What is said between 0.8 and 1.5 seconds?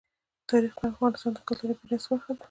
افغانستان د